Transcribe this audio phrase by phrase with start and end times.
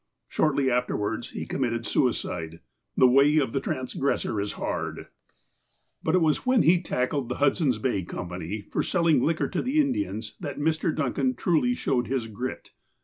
[0.27, 2.59] Shortly afterwards, he committed suicide.
[2.97, 5.09] The way of the transgressor is hard!
[6.01, 9.61] But it was when he tackled the Hudson's Bay Com pany, for selling liquor to
[9.61, 10.91] the Indians, that Mr.
[10.95, 12.71] Duncan truly showed his grit.